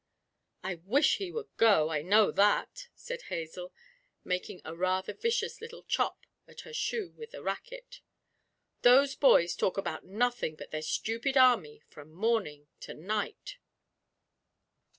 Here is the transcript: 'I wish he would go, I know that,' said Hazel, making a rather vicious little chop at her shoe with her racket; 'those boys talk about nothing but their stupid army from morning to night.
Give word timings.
'I 0.63 0.75
wish 0.85 1.17
he 1.17 1.31
would 1.31 1.55
go, 1.57 1.91
I 1.91 2.01
know 2.01 2.31
that,' 2.31 2.87
said 2.95 3.21
Hazel, 3.29 3.71
making 4.23 4.59
a 4.65 4.75
rather 4.75 5.13
vicious 5.13 5.61
little 5.61 5.83
chop 5.83 6.25
at 6.47 6.61
her 6.61 6.73
shoe 6.73 7.11
with 7.11 7.33
her 7.33 7.41
racket; 7.43 8.01
'those 8.81 9.15
boys 9.15 9.55
talk 9.55 9.77
about 9.77 10.03
nothing 10.03 10.55
but 10.55 10.71
their 10.71 10.81
stupid 10.81 11.37
army 11.37 11.83
from 11.87 12.11
morning 12.11 12.67
to 12.79 12.95
night. 12.95 13.57